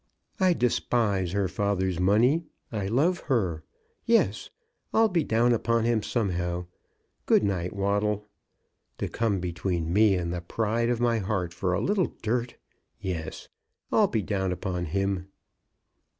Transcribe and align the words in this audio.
I 0.39 0.53
despise 0.53 1.33
her 1.33 1.47
father's 1.47 1.99
money. 1.99 2.45
I 2.71 2.87
love 2.87 3.19
her. 3.29 3.63
Yes; 4.03 4.49
I'll 4.91 5.09
be 5.09 5.23
down 5.23 5.53
upon 5.53 5.83
him 5.83 6.01
somehow. 6.01 6.65
Good 7.27 7.43
night, 7.43 7.73
Waddle. 7.75 8.27
To 8.97 9.07
come 9.07 9.39
between 9.39 9.93
me 9.93 10.15
and 10.15 10.33
the 10.33 10.41
pride 10.41 10.89
of 10.89 10.99
my 10.99 11.19
heart 11.19 11.53
for 11.53 11.71
a 11.73 11.79
little 11.81 12.15
dirt! 12.23 12.55
Yes; 12.99 13.47
I'll 13.91 14.07
be 14.07 14.23
down 14.23 14.51
upon 14.51 14.85
him." 14.85 15.27